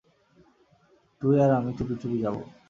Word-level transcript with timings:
তুই 1.21 1.35
আর 1.43 1.51
আমি 1.57 1.71
চুপি 1.77 1.95
চুপি 2.01 2.17
যাবো। 2.23 2.41